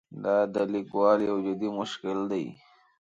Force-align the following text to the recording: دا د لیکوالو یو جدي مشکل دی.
دا 0.23 0.37
د 0.53 0.55
لیکوالو 0.73 1.23
یو 1.29 1.37
جدي 1.45 1.69
مشکل 1.79 2.17
دی. 2.31 2.45